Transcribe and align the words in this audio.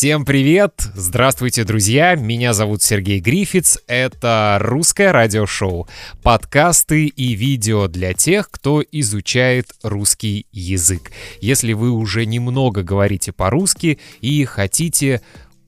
Всем 0.00 0.24
привет! 0.24 0.88
Здравствуйте, 0.94 1.62
друзья! 1.64 2.14
Меня 2.14 2.54
зовут 2.54 2.80
Сергей 2.82 3.20
Грифиц. 3.20 3.80
Это 3.86 4.56
русское 4.58 5.12
радиошоу. 5.12 5.88
Подкасты 6.22 7.04
и 7.04 7.34
видео 7.34 7.86
для 7.86 8.14
тех, 8.14 8.50
кто 8.50 8.82
изучает 8.92 9.74
русский 9.82 10.46
язык. 10.52 11.12
Если 11.42 11.74
вы 11.74 11.90
уже 11.90 12.24
немного 12.24 12.82
говорите 12.82 13.32
по-русски 13.32 13.98
и 14.22 14.42
хотите 14.46 15.20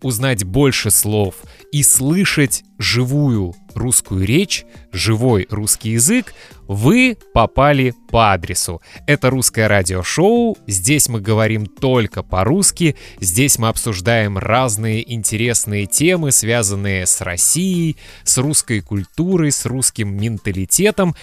узнать 0.05 0.45
больше 0.45 0.91
слов 0.91 1.37
и 1.73 1.83
слышать 1.83 2.65
живую 2.79 3.55
русскую 3.75 4.27
речь, 4.27 4.65
живой 4.93 5.47
русский 5.51 5.91
язык, 5.91 6.35
вы 6.69 7.17
попали 7.33 7.95
по 8.11 8.33
адресу. 8.33 8.81
Это 9.07 9.31
русское 9.31 9.69
радиошоу, 9.69 10.57
здесь 10.67 11.09
мы 11.09 11.21
говорим 11.21 11.67
только 11.67 12.23
по-русски, 12.23 12.97
здесь 13.21 13.59
мы 13.59 13.69
обсуждаем 13.69 14.39
разные 14.39 15.13
интересные 15.13 15.87
темы, 15.87 16.33
связанные 16.33 17.07
с 17.07 17.21
Россией, 17.21 17.97
с 18.25 18.39
русской 18.39 18.81
культурой, 18.81 19.53
с 19.53 19.65
русским 19.67 20.17
менталитетом. 20.17 21.15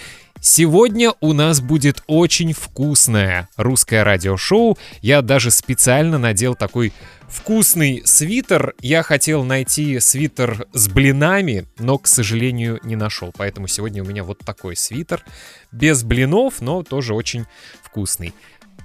Сегодня 0.41 1.13
у 1.19 1.33
нас 1.33 1.59
будет 1.59 2.01
очень 2.07 2.53
вкусное 2.53 3.49
русское 3.57 4.03
радиошоу. 4.03 4.77
Я 5.01 5.21
даже 5.21 5.51
специально 5.51 6.17
надел 6.17 6.55
такой 6.55 6.93
вкусный 7.27 8.01
свитер. 8.05 8.73
Я 8.79 9.03
хотел 9.03 9.43
найти 9.43 9.99
свитер 9.99 10.65
с 10.73 10.87
блинами, 10.87 11.65
но, 11.77 11.97
к 11.97 12.07
сожалению, 12.07 12.79
не 12.83 12.95
нашел. 12.95 13.33
Поэтому 13.35 13.67
сегодня 13.67 14.01
у 14.01 14.05
меня 14.05 14.23
вот 14.23 14.39
такой 14.39 14.77
свитер. 14.77 15.25
Без 15.73 16.03
блинов, 16.03 16.61
но 16.61 16.83
тоже 16.83 17.13
очень 17.13 17.45
вкусный. 17.83 18.33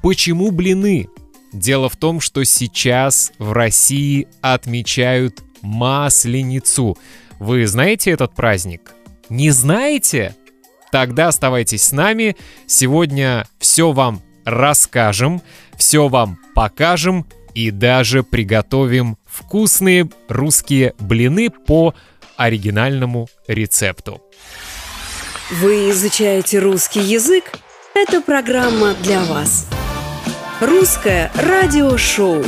Почему 0.03 0.51
блины? 0.51 1.09
Дело 1.53 1.89
в 1.89 1.95
том, 1.95 2.21
что 2.21 2.43
сейчас 2.43 3.33
в 3.39 3.53
России 3.53 4.27
отмечают 4.41 5.41
Масленицу. 5.63 6.99
Вы 7.39 7.65
знаете 7.69 8.11
этот 8.11 8.35
праздник? 8.35 8.93
Не 9.29 9.51
знаете? 9.51 10.35
Тогда 10.95 11.27
оставайтесь 11.27 11.83
с 11.83 11.91
нами. 11.91 12.37
Сегодня 12.69 13.49
все 13.59 13.91
вам 13.91 14.23
расскажем, 14.45 15.43
все 15.77 16.07
вам 16.07 16.39
покажем 16.55 17.27
и 17.53 17.73
даже 17.73 18.23
приготовим 18.23 19.19
вкусные 19.27 20.09
русские 20.29 20.95
блины 21.01 21.51
по 21.51 21.97
оригинальному 22.37 23.27
рецепту. 23.49 24.23
Вы 25.51 25.91
изучаете 25.91 26.61
русский 26.61 27.01
язык? 27.01 27.51
Это 27.93 28.21
программа 28.21 28.95
для 29.03 29.25
вас. 29.25 29.67
Русское 30.61 31.33
радиошоу. 31.35 32.45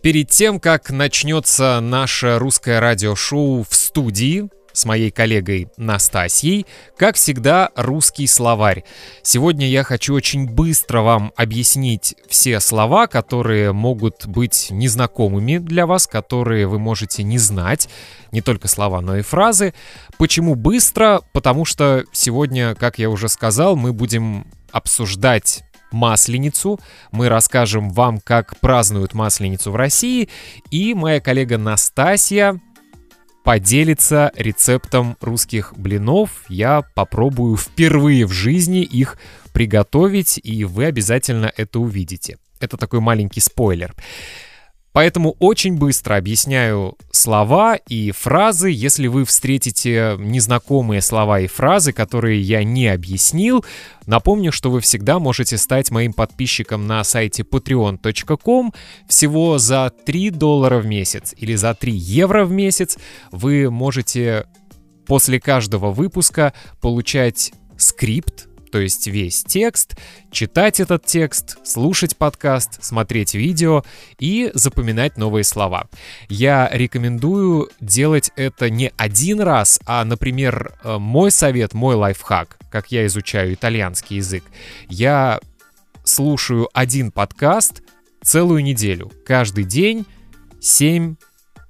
Перед 0.00 0.30
тем, 0.30 0.58
как 0.58 0.88
начнется 0.88 1.80
наше 1.82 2.38
русское 2.38 2.80
радиошоу 2.80 3.66
в 3.68 3.74
студии, 3.74 4.48
с 4.74 4.84
моей 4.84 5.10
коллегой 5.10 5.68
Настасьей, 5.78 6.66
как 6.98 7.16
всегда, 7.16 7.70
русский 7.76 8.26
словарь. 8.26 8.84
Сегодня 9.22 9.66
я 9.68 9.84
хочу 9.84 10.14
очень 10.14 10.46
быстро 10.46 11.00
вам 11.00 11.32
объяснить 11.36 12.14
все 12.28 12.60
слова, 12.60 13.06
которые 13.06 13.72
могут 13.72 14.26
быть 14.26 14.68
незнакомыми 14.70 15.58
для 15.58 15.86
вас, 15.86 16.06
которые 16.06 16.66
вы 16.66 16.78
можете 16.78 17.22
не 17.22 17.38
знать, 17.38 17.88
не 18.32 18.42
только 18.42 18.68
слова, 18.68 19.00
но 19.00 19.16
и 19.16 19.22
фразы. 19.22 19.72
Почему 20.18 20.56
быстро? 20.56 21.22
Потому 21.32 21.64
что 21.64 22.04
сегодня, 22.12 22.74
как 22.74 22.98
я 22.98 23.08
уже 23.08 23.28
сказал, 23.28 23.76
мы 23.76 23.92
будем 23.92 24.46
обсуждать 24.72 25.62
Масленицу. 25.92 26.80
Мы 27.12 27.28
расскажем 27.28 27.90
вам, 27.90 28.20
как 28.20 28.58
празднуют 28.58 29.14
Масленицу 29.14 29.70
в 29.70 29.76
России. 29.76 30.28
И 30.70 30.92
моя 30.94 31.20
коллега 31.20 31.56
Настасья 31.56 32.60
поделится 33.44 34.32
рецептом 34.34 35.16
русских 35.20 35.74
блинов. 35.76 36.44
Я 36.48 36.82
попробую 36.94 37.56
впервые 37.56 38.26
в 38.26 38.32
жизни 38.32 38.82
их 38.82 39.18
приготовить, 39.52 40.40
и 40.42 40.64
вы 40.64 40.86
обязательно 40.86 41.52
это 41.56 41.78
увидите. 41.78 42.38
Это 42.58 42.76
такой 42.76 43.00
маленький 43.00 43.40
спойлер. 43.40 43.94
Поэтому 44.94 45.34
очень 45.40 45.76
быстро 45.76 46.14
объясняю 46.14 46.96
слова 47.10 47.74
и 47.74 48.12
фразы. 48.12 48.70
Если 48.70 49.08
вы 49.08 49.24
встретите 49.24 50.14
незнакомые 50.20 51.00
слова 51.00 51.40
и 51.40 51.48
фразы, 51.48 51.92
которые 51.92 52.40
я 52.40 52.62
не 52.62 52.86
объяснил, 52.86 53.64
напомню, 54.06 54.52
что 54.52 54.70
вы 54.70 54.80
всегда 54.80 55.18
можете 55.18 55.58
стать 55.58 55.90
моим 55.90 56.12
подписчиком 56.12 56.86
на 56.86 57.02
сайте 57.02 57.42
patreon.com. 57.42 58.72
Всего 59.08 59.58
за 59.58 59.92
3 60.06 60.30
доллара 60.30 60.78
в 60.78 60.86
месяц 60.86 61.34
или 61.36 61.56
за 61.56 61.74
3 61.74 61.92
евро 61.92 62.44
в 62.44 62.52
месяц 62.52 62.96
вы 63.32 63.72
можете 63.72 64.46
после 65.08 65.40
каждого 65.40 65.90
выпуска 65.90 66.52
получать 66.80 67.52
скрипт, 67.76 68.46
то 68.74 68.80
есть 68.80 69.06
весь 69.06 69.44
текст, 69.44 69.96
читать 70.32 70.80
этот 70.80 71.06
текст, 71.06 71.64
слушать 71.64 72.16
подкаст, 72.16 72.82
смотреть 72.82 73.32
видео 73.34 73.84
и 74.18 74.50
запоминать 74.52 75.16
новые 75.16 75.44
слова. 75.44 75.86
Я 76.28 76.68
рекомендую 76.72 77.70
делать 77.80 78.32
это 78.34 78.70
не 78.70 78.90
один 78.96 79.40
раз, 79.40 79.78
а, 79.86 80.04
например, 80.04 80.74
э, 80.82 80.98
мой 80.98 81.30
совет, 81.30 81.72
мой 81.72 81.94
лайфхак, 81.94 82.58
как 82.68 82.90
я 82.90 83.06
изучаю 83.06 83.54
итальянский 83.54 84.16
язык. 84.16 84.42
Я 84.88 85.38
слушаю 86.02 86.68
один 86.74 87.12
подкаст 87.12 87.80
целую 88.24 88.64
неделю, 88.64 89.12
каждый 89.24 89.62
день 89.62 90.04
7 90.60 91.14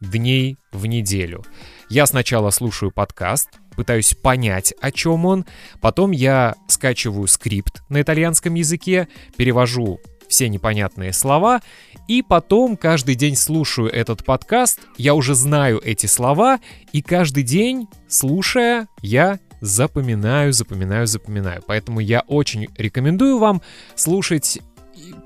дней 0.00 0.56
в 0.72 0.86
неделю. 0.86 1.44
Я 1.88 2.06
сначала 2.06 2.50
слушаю 2.50 2.90
подкаст, 2.90 3.50
пытаюсь 3.76 4.14
понять, 4.14 4.74
о 4.80 4.90
чем 4.90 5.26
он. 5.26 5.44
Потом 5.80 6.10
я 6.10 6.54
скачиваю 6.68 7.26
скрипт 7.26 7.82
на 7.88 8.00
итальянском 8.00 8.54
языке, 8.54 9.08
перевожу 9.36 10.00
все 10.28 10.48
непонятные 10.48 11.12
слова, 11.12 11.60
и 12.08 12.22
потом 12.22 12.76
каждый 12.76 13.14
день 13.14 13.36
слушаю 13.36 13.88
этот 13.90 14.24
подкаст, 14.24 14.80
я 14.96 15.14
уже 15.14 15.34
знаю 15.34 15.80
эти 15.84 16.06
слова, 16.06 16.60
и 16.92 17.02
каждый 17.02 17.42
день, 17.42 17.88
слушая, 18.08 18.88
я 19.02 19.38
запоминаю, 19.60 20.52
запоминаю, 20.52 21.06
запоминаю. 21.06 21.62
Поэтому 21.66 22.00
я 22.00 22.20
очень 22.26 22.68
рекомендую 22.76 23.38
вам 23.38 23.62
слушать 23.94 24.58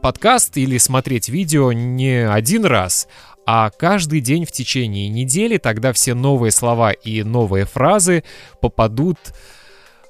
подкаст 0.02 0.56
или 0.56 0.78
смотреть 0.78 1.28
видео 1.28 1.72
не 1.72 2.28
один 2.28 2.64
раз, 2.64 3.08
а 3.50 3.70
каждый 3.70 4.20
день 4.20 4.44
в 4.44 4.52
течение 4.52 5.08
недели 5.08 5.56
тогда 5.56 5.94
все 5.94 6.12
новые 6.12 6.50
слова 6.50 6.92
и 6.92 7.22
новые 7.22 7.64
фразы 7.64 8.22
попадут 8.60 9.16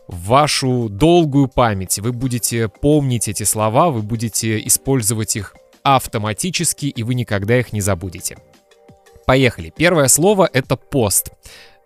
в 0.09 0.25
вашу 0.25 0.89
долгую 0.89 1.47
память. 1.47 2.01
Вы 2.01 2.13
будете 2.13 2.69
помнить 2.69 3.29
эти 3.29 3.45
слова, 3.45 3.91
вы 3.91 4.03
будете 4.03 4.59
использовать 4.67 5.37
их 5.37 5.55
автоматически, 5.85 6.87
и 6.87 7.03
вы 7.05 7.15
никогда 7.15 7.57
их 7.57 7.73
не 7.73 7.81
забудете. 7.81 8.39
Поехали. 9.25 9.73
Первое 9.77 10.09
слово— 10.09 10.51
это 10.53 10.75
пост. 10.75 11.31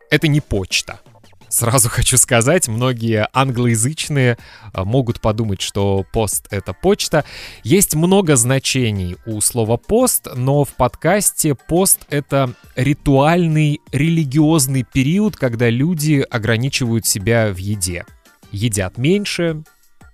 Это 0.08 0.28
не 0.28 0.40
почта. 0.40 1.00
Сразу 1.52 1.88
хочу 1.90 2.16
сказать, 2.16 2.66
многие 2.66 3.28
англоязычные 3.34 4.38
а, 4.72 4.86
могут 4.86 5.20
подумать, 5.20 5.60
что 5.60 6.04
пост— 6.10 6.46
это 6.50 6.72
почта. 6.72 7.26
Есть 7.62 7.94
много 7.94 8.36
значений 8.36 9.18
у 9.26 9.40
слова 9.42 9.76
пост, 9.76 10.28
но 10.34 10.64
в 10.64 10.70
подкасте 10.70 11.54
пост— 11.54 12.00
это 12.08 12.54
ритуальный 12.74 13.82
религиозный 13.92 14.82
период, 14.82 15.36
когда 15.36 15.68
люди 15.68 16.26
ограничивают 16.30 17.04
себя 17.04 17.52
в 17.52 17.58
еде. 17.58 18.06
Едят 18.50 18.96
меньше, 18.96 19.62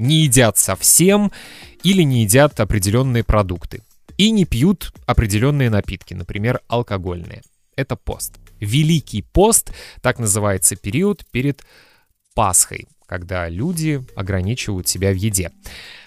не 0.01 0.23
едят 0.23 0.59
совсем 0.59 1.31
или 1.85 2.03
не 2.03 2.23
едят 2.23 2.59
определенные 2.59 3.23
продукты. 3.23 3.83
И 4.17 4.33
не 4.33 4.45
пьют 4.45 4.93
определенные 5.07 5.71
напитки, 5.71 6.15
например, 6.15 6.61
алкогольные. 6.67 7.43
Это 7.77 7.95
пост. 7.95 8.41
Великий 8.61 9.23
пост, 9.23 9.73
так 10.03 10.19
называется 10.19 10.77
период 10.77 11.25
перед 11.31 11.63
Пасхой, 12.35 12.87
когда 13.07 13.49
люди 13.49 14.05
ограничивают 14.15 14.87
себя 14.87 15.11
в 15.13 15.17
еде. 15.17 15.51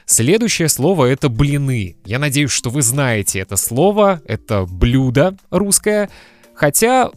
Следующее 0.05 0.67
слово 0.67 1.05
это 1.05 1.29
блины. 1.29 1.95
Я 2.05 2.19
надеюсь, 2.19 2.51
что 2.51 2.69
вы 2.69 2.81
знаете 2.81 3.39
это 3.39 3.55
слово. 3.55 4.21
Это 4.25 4.65
блюдо 4.65 5.37
русское. 5.49 6.09
Хотя 6.53 7.11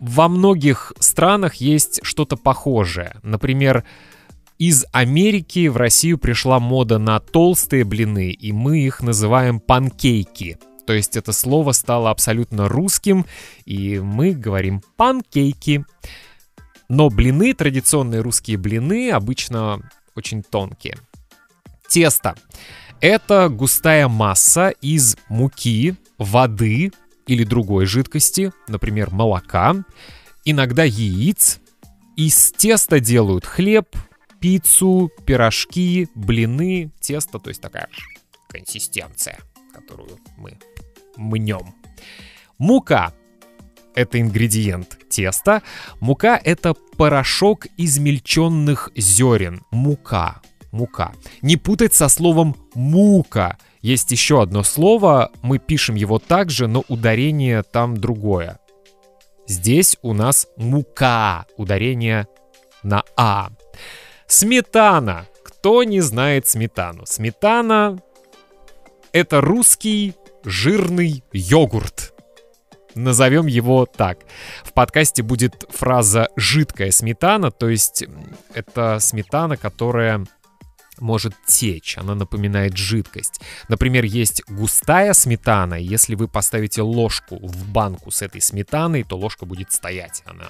во 0.00 0.28
многих 0.28 0.92
странах 0.98 1.56
есть 1.56 2.00
что-то 2.02 2.36
похожее. 2.36 3.16
Например, 3.22 3.84
из 4.58 4.84
Америки 4.92 5.68
в 5.68 5.76
Россию 5.76 6.18
пришла 6.18 6.58
мода 6.58 6.98
на 6.98 7.20
толстые 7.20 7.84
блины, 7.84 8.30
и 8.30 8.50
мы 8.52 8.80
их 8.80 9.00
называем 9.00 9.60
панкейки. 9.60 10.58
То 10.88 10.94
есть 10.94 11.18
это 11.18 11.32
слово 11.32 11.72
стало 11.72 12.08
абсолютно 12.08 12.66
русским, 12.66 13.26
и 13.66 13.98
мы 13.98 14.32
говорим 14.32 14.80
панкейки. 14.96 15.84
Но 16.88 17.10
блины, 17.10 17.52
традиционные 17.52 18.22
русские 18.22 18.56
блины, 18.56 19.10
обычно 19.10 19.82
очень 20.14 20.42
тонкие. 20.42 20.96
Тесто. 21.90 22.36
Это 23.02 23.50
густая 23.50 24.08
масса 24.08 24.70
из 24.80 25.18
муки, 25.28 25.94
воды 26.16 26.90
или 27.26 27.44
другой 27.44 27.84
жидкости, 27.84 28.50
например, 28.66 29.10
молока, 29.10 29.76
иногда 30.46 30.84
яиц. 30.84 31.60
Из 32.16 32.50
теста 32.52 32.98
делают 32.98 33.44
хлеб, 33.44 33.94
пиццу, 34.40 35.12
пирожки, 35.26 36.08
блины, 36.14 36.90
тесто, 36.98 37.38
то 37.38 37.50
есть 37.50 37.60
такая 37.60 37.90
консистенция, 38.48 39.38
которую 39.74 40.18
мы 40.38 40.58
мнем. 41.18 41.74
Мука— 42.56 43.12
это 43.94 44.20
ингредиент 44.20 44.96
теста. 45.10 45.62
Мука— 46.00 46.40
это 46.44 46.74
порошок 46.96 47.66
измельченных 47.76 48.90
зерен. 48.96 49.62
Мука. 49.70 50.40
Мука. 50.72 51.12
Не 51.42 51.56
путать 51.56 51.94
со 51.94 52.08
словом 52.08 52.56
мука. 52.74 53.58
Есть 53.80 54.10
еще 54.10 54.42
одно 54.42 54.62
слово, 54.62 55.30
мы 55.42 55.58
пишем 55.58 55.94
его 55.94 56.18
также, 56.18 56.66
но 56.66 56.84
ударение 56.88 57.62
там 57.62 57.96
другое. 57.96 58.58
Здесь 59.46 59.96
у 60.02 60.12
нас 60.12 60.46
мука, 60.56 61.46
ударение 61.56 62.26
на 62.82 63.02
А. 63.16 63.50
Сметана. 64.26 65.26
Кто 65.42 65.84
не 65.84 66.00
знает 66.00 66.46
сметану? 66.46 67.06
Сметана— 67.06 67.98
это 69.12 69.40
русский 69.40 70.14
жирный 70.44 71.22
йогурт. 71.32 72.14
Назовем 72.94 73.46
его 73.46 73.86
так. 73.86 74.18
В 74.64 74.72
подкасте 74.72 75.22
будет 75.22 75.64
фраза 75.70 76.28
«жидкая 76.36 76.90
сметана», 76.90 77.50
то 77.50 77.68
есть 77.68 78.04
это 78.54 78.98
сметана, 78.98 79.56
которая 79.56 80.26
может 81.00 81.34
течь, 81.46 81.96
она 81.96 82.14
напоминает 82.14 82.76
жидкость. 82.76 83.40
Например, 83.68 84.04
есть 84.04 84.42
густая 84.48 85.12
сметана, 85.12 85.74
если 85.74 86.14
вы 86.14 86.28
поставите 86.28 86.82
ложку 86.82 87.38
в 87.40 87.68
банку 87.68 88.10
с 88.10 88.22
этой 88.22 88.40
сметаной, 88.40 89.04
то 89.04 89.16
ложка 89.16 89.46
будет 89.46 89.72
стоять, 89.72 90.22
она 90.26 90.46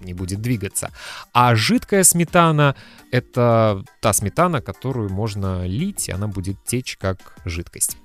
не 0.00 0.14
будет 0.14 0.40
двигаться. 0.40 0.90
А 1.32 1.54
жидкая 1.54 2.02
сметана— 2.02 2.74
это 3.12 3.84
та 4.00 4.12
сметана, 4.12 4.60
которую 4.60 5.10
можно 5.10 5.64
лить, 5.66 6.08
и 6.08 6.12
она 6.12 6.26
будет 6.26 6.64
течь 6.64 6.96
как 6.96 7.36
жидкость. 7.44 7.96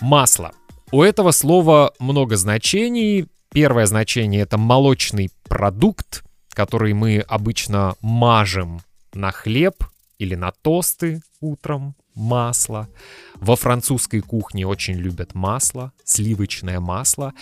Масло. 0.00 0.52
У 0.92 1.02
этого 1.02 1.30
слова 1.30 1.94
много 1.98 2.36
значений. 2.36 3.26
Первое 3.50 3.86
значение— 3.86 4.40
это 4.42 4.58
молочный 4.58 5.30
продукт, 5.44 6.22
который 6.50 6.92
мы 6.92 7.20
обычно 7.20 7.94
мажем 8.02 8.82
на 9.14 9.30
хлеб 9.30 9.84
или 10.18 10.34
на 10.34 10.52
тосты 10.52 11.22
утром. 11.40 11.94
Масло. 12.14 12.90
Во 13.36 13.56
французской 13.56 14.20
кухне 14.20 14.66
очень 14.66 14.96
любят 14.96 15.34
масло, 15.34 15.92
сливочное 16.04 16.78
масло. 16.78 17.32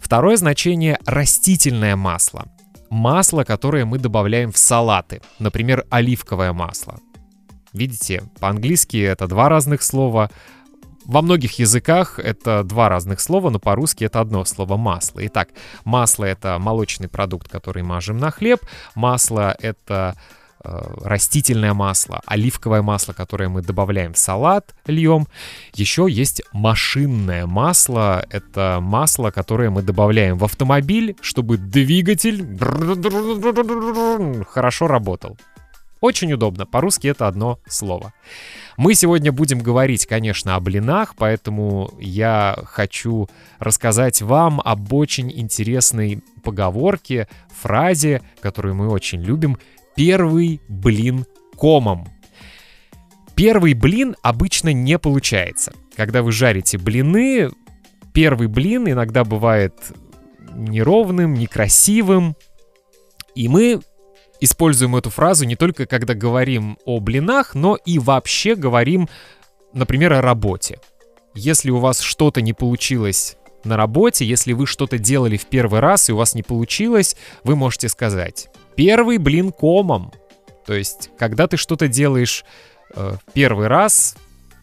Второе 0.00 0.38
значение— 0.38 0.98
растительное 1.04 1.96
масло. 1.96 2.46
Масло, 2.88 3.44
которое 3.44 3.84
мы 3.84 3.98
добавляем 3.98 4.52
в 4.52 4.56
салаты. 4.56 5.20
Например, 5.38 5.84
оливковое 5.90 6.54
масло. 6.54 6.98
Видите, 7.74 8.22
по-английски 8.40 8.96
это 8.96 9.26
два 9.26 9.50
разных 9.50 9.82
слова, 9.82 10.30
во 11.06 11.22
многих 11.22 11.58
языках 11.58 12.18
это 12.18 12.64
два 12.64 12.88
разных 12.88 13.20
слова, 13.20 13.50
но 13.50 13.58
по-русски 13.58 14.04
это 14.04 14.20
одно 14.20 14.44
слово 14.44 14.76
масло. 14.76 15.20
Итак, 15.26 15.48
масло 15.84 16.24
это 16.24 16.58
молочный 16.58 17.08
продукт, 17.08 17.48
который 17.48 17.82
мажем 17.82 18.18
на 18.18 18.30
хлеб. 18.30 18.60
Масло 18.96 19.56
это 19.60 20.16
э, 20.64 20.78
растительное 21.02 21.74
масло, 21.74 22.20
оливковое 22.26 22.82
масло, 22.82 23.12
которое 23.12 23.48
мы 23.48 23.62
добавляем 23.62 24.14
в 24.14 24.18
салат, 24.18 24.74
льем. 24.86 25.28
Еще 25.74 26.06
есть 26.10 26.42
машинное 26.52 27.46
масло. 27.46 28.26
Это 28.30 28.78
масло, 28.82 29.30
которое 29.30 29.70
мы 29.70 29.82
добавляем 29.82 30.36
в 30.38 30.44
автомобиль, 30.44 31.16
чтобы 31.20 31.56
двигатель 31.56 32.44
хорошо 34.50 34.88
работал. 34.88 35.38
Очень 36.00 36.32
удобно. 36.32 36.66
По-русски 36.66 37.08
это 37.08 37.26
одно 37.26 37.58
слово. 37.66 38.12
Мы 38.76 38.94
сегодня 38.94 39.32
будем 39.32 39.60
говорить, 39.60 40.06
конечно, 40.06 40.54
о 40.54 40.60
блинах, 40.60 41.14
поэтому 41.16 41.90
я 41.98 42.58
хочу 42.64 43.28
рассказать 43.58 44.20
вам 44.20 44.60
об 44.62 44.92
очень 44.92 45.32
интересной 45.32 46.22
поговорке, 46.42 47.28
фразе, 47.48 48.20
которую 48.40 48.74
мы 48.74 48.88
очень 48.88 49.22
любим. 49.22 49.56
Первый 49.94 50.60
блин 50.68 51.24
комом. 51.56 52.06
Первый 53.34 53.72
блин 53.72 54.16
обычно 54.22 54.72
не 54.72 54.98
получается. 54.98 55.72
Когда 55.94 56.22
вы 56.22 56.32
жарите 56.32 56.76
блины, 56.76 57.50
первый 58.12 58.48
блин 58.48 58.88
иногда 58.88 59.24
бывает 59.24 59.74
неровным, 60.54 61.34
некрасивым. 61.34 62.36
И 63.34 63.48
мы 63.48 63.80
используем 64.40 64.96
эту 64.96 65.10
фразу 65.10 65.44
не 65.44 65.56
только 65.56 65.86
когда 65.86 66.14
говорим 66.14 66.78
о 66.84 67.00
блинах, 67.00 67.54
но 67.54 67.76
и 67.76 67.98
вообще 67.98 68.54
говорим, 68.54 69.08
например, 69.72 70.12
о 70.14 70.22
работе. 70.22 70.80
Если 71.34 71.70
у 71.70 71.78
вас 71.78 72.00
что-то 72.00 72.40
не 72.40 72.52
получилось 72.52 73.36
на 73.64 73.76
работе, 73.76 74.24
если 74.24 74.52
вы 74.52 74.66
что-то 74.66 74.98
делали 74.98 75.36
в 75.36 75.46
первый 75.46 75.80
раз 75.80 76.08
и 76.08 76.12
у 76.12 76.16
вас 76.16 76.34
не 76.34 76.42
получилось, 76.42 77.16
вы 77.44 77.56
можете 77.56 77.88
сказать 77.88 78.48
«первый 78.74 79.18
блин 79.18 79.52
комом». 79.52 80.12
То 80.66 80.74
есть, 80.74 81.10
когда 81.18 81.46
ты 81.46 81.56
что-то 81.56 81.88
делаешь 81.88 82.44
э, 82.94 83.16
первый 83.34 83.68
раз, 83.68 84.16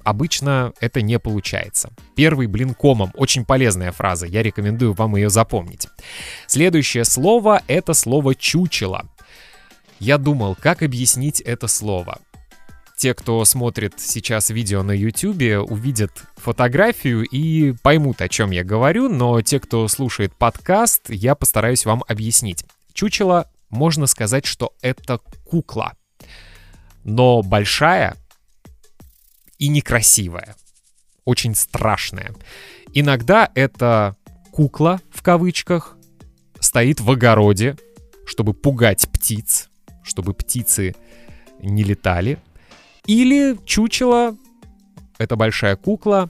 обычно 0.03 0.73
это 0.79 1.01
не 1.01 1.17
получается. 1.19 1.91
Первый 2.15 2.47
блин 2.47 2.73
комом. 2.73 3.11
Очень 3.15 3.45
полезная 3.45 3.91
фраза, 3.91 4.25
я 4.25 4.43
рекомендую 4.43 4.93
вам 4.93 5.15
ее 5.15 5.29
запомнить. 5.29 5.87
Следующее 6.47 7.05
слово— 7.05 7.61
это 7.67 7.93
слово 7.93 8.35
«чучело». 8.35 9.05
Я 10.03 10.17
думал, 10.17 10.57
как 10.59 10.83
объяснить 10.83 11.39
это 11.39 11.67
слово. 11.69 12.19
Те, 12.97 13.13
кто 13.13 13.45
смотрит 13.45 13.93
сейчас 14.01 14.49
видео 14.49 14.83
на 14.83 14.91
YouTube, 14.91 15.65
увидят 15.71 16.11
фотографию 16.35 17.23
и 17.23 17.71
поймут, 17.71 18.21
о 18.21 18.27
чем 18.27 18.51
я 18.51 18.65
говорю, 18.65 19.07
но 19.07 19.41
те, 19.41 19.61
кто 19.61 19.87
слушает 19.87 20.35
подкаст, 20.35 21.03
я 21.07 21.35
постараюсь 21.35 21.85
вам 21.85 22.03
объяснить. 22.05 22.65
Чучело, 22.91 23.49
можно 23.69 24.05
сказать, 24.05 24.45
что 24.45 24.73
это 24.81 25.19
кукла, 25.45 25.93
но 27.05 27.41
большая 27.41 28.17
и 29.57 29.69
некрасивая, 29.69 30.57
очень 31.23 31.55
страшная. 31.55 32.35
Иногда 32.91 33.49
эта 33.55 34.17
кукла, 34.51 34.99
в 35.11 35.23
кавычках, 35.23 35.95
стоит 36.59 36.99
в 36.99 37.09
огороде, 37.09 37.77
чтобы 38.25 38.53
пугать 38.53 39.09
птиц, 39.09 39.69
чтобы 40.03 40.33
птицы 40.33 40.95
не 41.59 41.83
летали. 41.83 42.37
Или 43.05 43.57
чучело, 43.65 44.35
это 45.17 45.35
большая 45.35 45.75
кукла, 45.75 46.29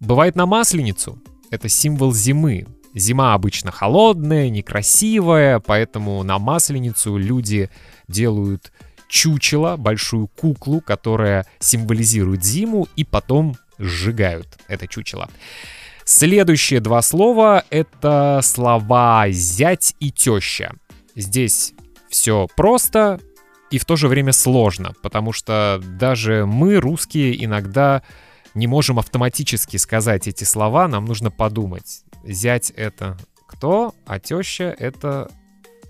бывает 0.00 0.36
на 0.36 0.46
Масленицу. 0.46 1.18
Это 1.50 1.68
символ 1.68 2.12
зимы. 2.12 2.66
Зима 2.94 3.34
обычно 3.34 3.70
холодная, 3.70 4.48
некрасивая, 4.48 5.60
поэтому 5.60 6.22
на 6.22 6.38
Масленицу 6.38 7.16
люди 7.16 7.70
делают 8.08 8.72
чучело, 9.08 9.76
большую 9.76 10.28
куклу, 10.28 10.80
которая 10.80 11.46
символизирует 11.58 12.44
зиму, 12.44 12.88
и 12.96 13.04
потом 13.04 13.56
сжигают 13.78 14.58
это 14.68 14.86
чучело. 14.86 15.28
Следующие 16.04 16.80
два 16.80 17.02
слова— 17.02 17.64
это 17.70 18.40
слова 18.42 19.26
«зять» 19.30 19.94
и 20.00 20.10
«теща». 20.10 20.72
Здесь 21.14 21.74
все 22.08 22.46
просто 22.56 23.20
и 23.70 23.78
в 23.78 23.84
то 23.84 23.96
же 23.96 24.08
время 24.08 24.32
сложно, 24.32 24.94
потому 25.02 25.32
что 25.32 25.80
даже 25.84 26.46
мы, 26.46 26.76
русские, 26.76 27.44
иногда 27.44 28.02
не 28.54 28.66
можем 28.66 28.98
автоматически 28.98 29.76
сказать 29.76 30.26
эти 30.26 30.44
слова, 30.44 30.88
нам 30.88 31.04
нужно 31.04 31.30
подумать. 31.30 32.02
Зять— 32.24 32.70
это 32.76 33.18
кто, 33.46 33.94
а 34.06 34.18
теща— 34.18 34.74
это 34.78 35.30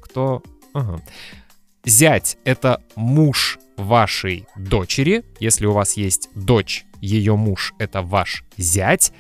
кто? 0.03 0.43
Ага. 0.75 1.01
Зять— 1.85 2.37
это 2.45 2.83
муж 2.97 3.59
вашей 3.77 4.47
дочери. 4.57 5.25
Если 5.39 5.67
у 5.67 5.73
вас 5.73 5.97
есть 5.97 6.29
дочь, 6.35 6.85
ее 7.01 7.37
муж— 7.37 7.75
это 7.79 8.03
ваш 8.03 8.45
зять. 8.57 9.13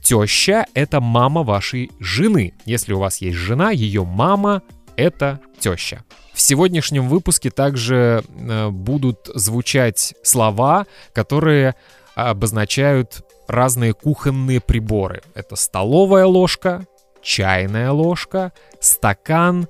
Теща— 0.00 0.66
это 0.74 1.00
мама 1.00 1.42
вашей 1.42 1.90
жены. 2.00 2.54
Если 2.64 2.94
у 2.94 2.98
вас 2.98 3.18
есть 3.18 3.36
жена, 3.36 3.70
ее 3.70 4.04
мама— 4.04 4.62
это 5.00 5.40
теща. 5.58 6.04
В 6.32 6.40
сегодняшнем 6.40 7.08
выпуске 7.08 7.50
также 7.50 8.22
э, 8.28 8.68
будут 8.70 9.28
звучать 9.34 10.14
слова, 10.22 10.86
которые 11.12 11.74
обозначают 12.14 13.22
разные 13.48 13.92
кухонные 13.92 14.60
приборы. 14.60 15.22
Это 15.34 15.56
столовая 15.56 16.26
ложка, 16.26 16.86
чайная 17.22 17.90
ложка, 17.90 18.52
стакан, 18.80 19.68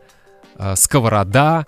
э, 0.57 0.75
сковорода, 0.77 1.65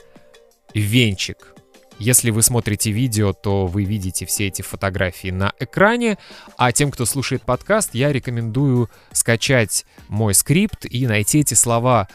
венчик. 0.74 1.54
Если 1.98 2.30
вы 2.30 2.42
смотрите 2.42 2.90
видео, 2.90 3.32
то 3.32 3.66
вы 3.66 3.84
видите 3.84 4.26
все 4.26 4.48
эти 4.48 4.62
фотографии 4.62 5.28
на 5.28 5.52
экране, 5.60 6.18
а 6.56 6.72
тем, 6.72 6.90
кто 6.90 7.06
слушает 7.06 7.42
подкаст, 7.42 7.90
я 7.94 8.12
рекомендую 8.12 8.90
скачать 9.12 9.84
мой 10.08 10.34
скрипт 10.34 10.84
и 10.84 11.06
найти 11.06 11.40
эти 11.40 11.54
слова 11.54 12.08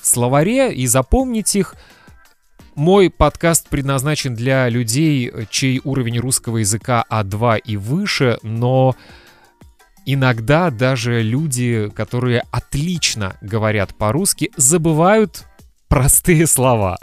в 0.00 0.06
словаре 0.06 0.72
и 0.72 0.86
запомнить 0.86 1.54
их. 1.56 1.74
Мой 2.74 3.10
подкаст 3.10 3.68
предназначен 3.68 4.34
для 4.34 4.68
людей, 4.68 5.30
чей 5.50 5.80
уровень 5.84 6.18
русского 6.18 6.58
языка 6.58 7.04
А2 7.10 7.58
и 7.58 7.76
выше, 7.76 8.38
но 8.42 8.96
иногда 10.06 10.70
даже 10.70 11.22
люди, 11.22 11.90
которые 11.94 12.42
отлично 12.50 13.36
говорят 13.42 13.94
по-русски, 13.96 14.50
забывают 14.56 15.44
простые 15.88 16.46
слова. 16.46 16.98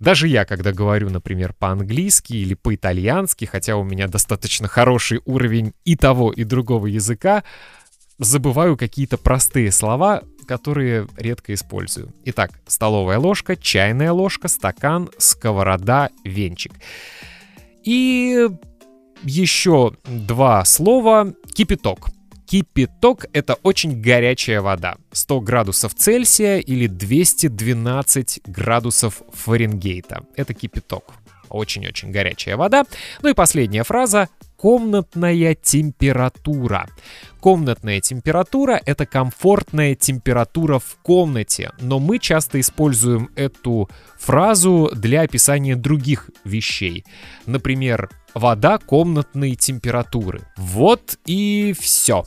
Даже 0.00 0.28
я, 0.28 0.44
когда 0.44 0.72
говорю, 0.72 1.10
например, 1.10 1.54
по-английски 1.58 2.34
или 2.34 2.54
по-итальянски, 2.54 3.44
хотя 3.44 3.76
у 3.76 3.84
меня 3.84 4.08
достаточно 4.08 4.68
хороший 4.68 5.20
уровень 5.24 5.72
и 5.84 5.96
того, 5.96 6.32
и 6.32 6.44
другого 6.44 6.86
языка, 6.86 7.44
забываю 8.18 8.76
какие-то 8.76 9.18
простые 9.18 9.72
слова, 9.72 10.22
которые 10.46 11.06
редко 11.16 11.52
использую. 11.52 12.12
Итак, 12.24 12.50
столовая 12.66 13.18
ложка, 13.18 13.56
чайная 13.56 14.12
ложка, 14.12 14.48
стакан, 14.48 15.10
сковорода, 15.18 16.10
венчик. 16.24 16.72
И 17.84 18.48
еще 19.22 19.92
два 20.04 20.64
слова 20.64 21.34
кипяток. 21.54 22.08
Кипяток— 22.46 23.26
это 23.32 23.54
очень 23.62 24.00
горячая 24.00 24.60
вода. 24.60 24.96
100 25.12 25.40
градусов 25.40 25.94
Цельсия 25.94 26.58
или 26.58 26.86
212 26.86 28.40
градусов 28.46 29.22
Фаренгейта. 29.32 30.24
Это 30.36 30.54
кипяток. 30.54 31.12
Очень-очень 31.48 32.12
горячая 32.12 32.56
вода. 32.56 32.84
Ну 33.22 33.30
и 33.30 33.34
последняя 33.34 33.82
фраза 33.82 34.28
комнатная 34.56 35.54
температура. 35.54 36.88
Комнатная 37.40 38.00
температура— 38.00 38.80
это 38.86 39.06
комфортная 39.06 39.94
температура 39.94 40.78
в 40.78 40.96
комнате, 41.02 41.70
но 41.80 41.98
мы 41.98 42.18
часто 42.18 42.60
используем 42.60 43.30
эту 43.36 43.88
фразу 44.18 44.90
для 44.94 45.22
описания 45.22 45.76
других 45.76 46.30
вещей. 46.44 47.04
Например, 47.44 48.08
вода 48.36 48.78
комнатной 48.78 49.54
температуры. 49.54 50.42
Вот 50.56 51.18
и 51.24 51.74
все. 51.78 52.26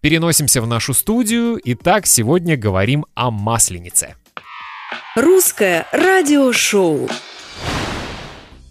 Переносимся 0.00 0.62
в 0.62 0.66
нашу 0.66 0.94
студию. 0.94 1.60
Итак, 1.62 2.06
сегодня 2.06 2.56
говорим 2.56 3.04
о 3.14 3.30
масленице. 3.30 4.16
Русское 5.14 5.86
радиошоу. 5.92 7.08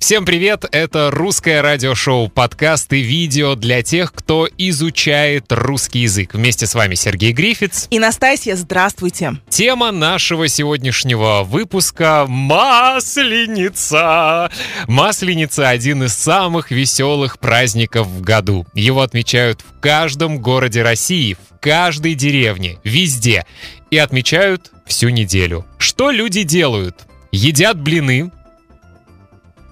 Всем 0.04 0.26
привет! 0.26 0.66
Это 0.74 1.12
русское 1.12 1.62
радиошоу, 1.62 2.28
подкаст 2.28 2.92
и 2.92 3.00
видео 3.00 3.56
для 3.56 3.82
тех, 3.84 4.12
кто 4.12 4.50
изучает 4.58 5.46
русский 5.50 6.00
язык. 6.00 6.34
Вместе 6.34 6.68
с 6.68 6.76
вами 6.76 6.96
Сергей 6.96 7.32
Грифиц. 7.32 7.88
И 7.90 8.00
Настасья, 8.00 8.58
здравствуйте. 8.58 9.36
Тема 9.48 9.92
нашего 9.94 10.50
сегодняшнего 10.50 11.44
выпуска— 11.46 12.26
Масленица. 12.28 12.92
Масленица— 14.90 15.70
один 15.70 16.04
из 16.04 16.14
самых 16.16 16.72
веселых 16.72 17.40
праздников 17.40 18.08
в 18.08 18.20
году. 18.20 18.68
Его 18.74 19.04
отмечают 19.04 19.62
в 19.62 19.80
каждом 19.80 20.40
городе 20.40 20.82
России, 20.82 21.36
в 21.36 21.62
каждой 21.62 22.16
деревне, 22.16 22.78
везде. 22.84 23.46
И 23.90 23.98
отмечают 23.98 24.70
всю 24.86 25.08
неделю. 25.08 25.66
Что 25.78 26.12
люди 26.12 26.44
делают? 26.44 27.06
Едят 27.32 27.80
блины, 27.82 28.34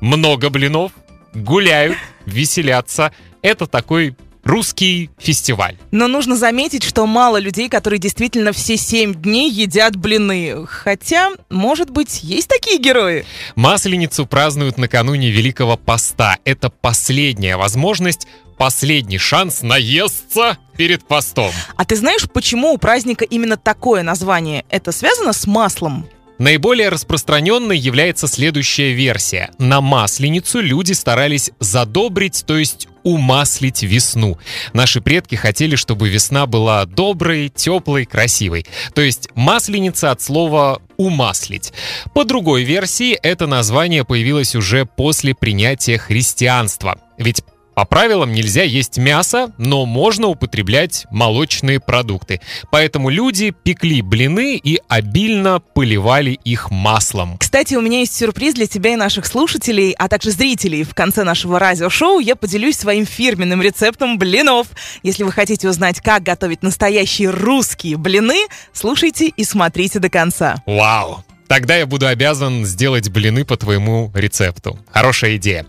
много 0.01 0.49
блинов, 0.49 0.91
гуляют, 1.33 1.97
веселятся. 2.25 3.13
Это 3.41 3.67
такой 3.67 4.15
русский 4.43 5.09
фестиваль. 5.19 5.77
Но 5.91 6.07
нужно 6.07 6.35
заметить, 6.35 6.83
что 6.83 7.05
мало 7.05 7.37
людей, 7.37 7.69
которые 7.69 7.99
действительно 7.99 8.51
все 8.51 8.77
семь 8.77 9.13
дней 9.13 9.49
едят 9.49 9.95
блины. 9.95 10.65
Хотя, 10.67 11.31
может 11.49 11.89
быть, 11.89 12.23
есть 12.23 12.47
такие 12.47 12.77
герои. 12.77 13.25
Масленицу 13.55 14.25
празднуют 14.25 14.77
накануне 14.77 15.29
Великого 15.29 15.77
Поста. 15.77 16.37
Это 16.43 16.69
последняя 16.69 17.57
возможность 17.57 18.27
последний 18.57 19.17
шанс 19.17 19.63
наесться 19.63 20.57
перед 20.77 21.03
постом. 21.03 21.51
А 21.77 21.85
ты 21.85 21.95
знаешь, 21.95 22.27
почему 22.31 22.73
у 22.73 22.77
праздника 22.77 23.25
именно 23.25 23.57
такое 23.57 24.03
название? 24.03 24.65
Это 24.69 24.91
связано 24.91 25.33
с 25.33 25.47
маслом? 25.47 26.07
Наиболее 26.41 26.89
распространенной 26.89 27.77
является 27.77 28.27
следующая 28.27 28.93
версия. 28.93 29.51
На 29.59 29.79
Масленицу 29.79 30.59
люди 30.59 30.91
старались 30.93 31.51
задобрить, 31.59 32.45
то 32.47 32.57
есть 32.57 32.87
умаслить 33.03 33.83
весну. 33.83 34.39
Наши 34.73 35.01
предки 35.01 35.35
хотели, 35.35 35.75
чтобы 35.75 36.09
весна 36.09 36.47
была 36.47 36.85
доброй, 36.85 37.49
теплой, 37.49 38.05
красивой. 38.05 38.65
То 38.95 39.01
есть 39.01 39.29
масленица 39.35 40.09
от 40.09 40.23
слова 40.23 40.81
«умаслить». 40.97 41.73
По 42.15 42.25
другой 42.25 42.63
версии, 42.63 43.13
это 43.13 43.45
название 43.45 44.03
появилось 44.03 44.55
уже 44.55 44.85
после 44.85 45.35
принятия 45.35 45.99
христианства. 45.99 46.99
Ведь 47.19 47.43
по 47.75 47.85
правилам 47.85 48.33
нельзя 48.33 48.63
есть 48.63 48.97
мясо, 48.97 49.51
но 49.57 49.85
можно 49.85 50.27
употреблять 50.27 51.05
молочные 51.09 51.79
продукты. 51.79 52.41
Поэтому 52.69 53.09
люди 53.09 53.51
пекли 53.51 54.01
блины 54.01 54.57
и 54.57 54.79
обильно 54.87 55.59
поливали 55.59 56.31
их 56.43 56.69
маслом. 56.69 57.37
Кстати, 57.37 57.75
у 57.75 57.81
меня 57.81 57.99
есть 57.99 58.15
сюрприз 58.15 58.55
для 58.55 58.67
тебя 58.67 58.93
и 58.93 58.95
наших 58.95 59.25
слушателей, 59.25 59.91
а 59.91 60.09
также 60.09 60.31
зрителей. 60.31 60.83
В 60.83 60.93
конце 60.93 61.23
нашего 61.23 61.59
радиошоу 61.59 62.19
я 62.19 62.35
поделюсь 62.35 62.77
своим 62.77 63.05
фирменным 63.05 63.61
рецептом 63.61 64.17
блинов. 64.17 64.67
Если 65.03 65.23
вы 65.23 65.31
хотите 65.31 65.69
узнать, 65.69 66.01
как 66.01 66.23
готовить 66.23 66.63
настоящие 66.63 67.29
русские 67.29 67.97
блины, 67.97 68.47
слушайте 68.73 69.27
и 69.27 69.43
смотрите 69.43 69.99
до 69.99 70.09
конца. 70.09 70.61
Вау! 70.65 71.23
Тогда 71.51 71.75
я 71.75 71.85
буду 71.85 72.07
обязан 72.07 72.65
сделать 72.65 73.09
блины 73.09 73.43
по 73.43 73.57
твоему 73.57 74.09
рецепту. 74.15 74.79
Хорошая 74.89 75.35
идея. 75.35 75.65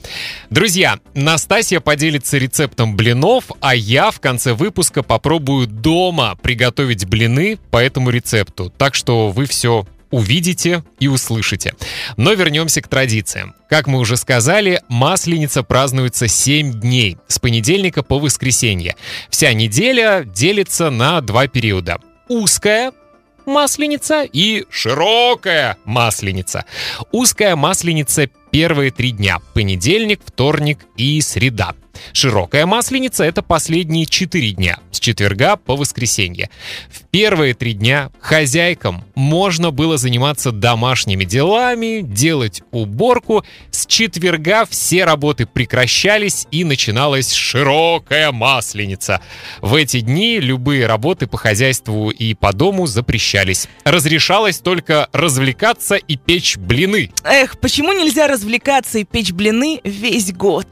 Друзья, 0.49 1.01
Настасья 1.15 1.81
поделится 1.81 2.39
рецептом 2.39 2.95
блинов, 2.95 3.47
а 3.61 3.75
я 3.75 4.13
в 4.13 4.21
конце 4.21 4.53
выпуска 4.53 5.03
попробую 5.03 5.67
дома 5.67 6.39
приготовить 6.41 7.07
блины 7.07 7.59
по 7.73 7.79
этому 7.79 8.11
рецепту. 8.11 8.73
Так 8.79 8.95
что 8.95 9.31
вы 9.31 9.47
все 9.47 9.85
увидите 10.13 10.85
и 11.01 11.09
услышите. 11.09 11.75
Но 12.17 12.33
вернемся 12.35 12.81
к 12.81 12.87
традициям. 12.87 13.57
Как 13.69 13.89
мы 13.89 13.99
уже 13.99 14.17
сказали, 14.17 14.83
Масленица 14.87 15.65
празднуется 15.65 16.29
7 16.29 16.75
дней, 16.75 17.17
с 17.27 17.41
понедельника 17.41 18.05
по 18.05 18.21
воскресенье. 18.21 18.95
Вся 19.31 19.53
неделя 19.53 20.23
делится 20.25 20.91
на 20.91 21.21
два 21.23 21.49
периода. 21.49 21.99
Узкая, 22.29 22.93
масленица 23.47 24.23
и 24.23 24.65
широкая 24.71 25.77
масленица. 25.85 26.65
Узкая 27.11 27.57
масленица 27.57 28.29
первые 28.51 28.91
три 28.91 29.13
дня– 29.13 29.39
понедельник, 29.55 30.21
вторник 30.25 30.87
и 30.97 31.21
среда. 31.21 31.75
Широкая 32.13 32.67
масленица– 32.67 33.25
это 33.25 33.43
последние 33.43 34.07
четыре 34.07 34.51
дня, 34.51 34.79
с 34.91 35.01
четверга 35.01 35.57
по 35.57 35.77
воскресенье. 35.77 36.51
В 36.91 37.03
первые 37.11 37.55
три 37.55 37.73
дня 37.75 38.11
хозяйкам 38.21 39.05
можно 39.15 39.71
было 39.71 39.97
заниматься 39.97 40.53
домашними 40.53 41.25
делами, 41.25 42.01
делать 42.03 42.63
уборку. 42.71 43.45
С 43.71 43.87
четверга 43.87 44.65
все 44.67 45.05
работы 45.05 45.47
прекращались 45.47 46.47
и 46.51 46.65
начиналась 46.65 47.33
широкая 47.33 48.33
масленица. 48.33 49.21
В 49.61 49.75
эти 49.75 50.01
дни 50.01 50.39
любые 50.39 50.87
работы 50.87 51.27
по 51.27 51.37
хозяйству 51.37 52.11
и 52.11 52.35
по 52.35 52.53
дому 52.53 52.87
запрещались. 52.87 53.69
Разрешалось 53.85 54.59
только 54.59 55.09
развлекаться 55.13 55.97
и 55.97 56.17
печь 56.17 56.57
блины. 56.57 57.11
Эх, 57.25 57.59
почему 57.59 57.93
нельзя 57.93 58.29
развлекаться 58.29 58.99
и 58.99 59.05
печь 59.05 59.33
блины 59.33 59.81
весь 59.85 60.33
год? 60.33 60.67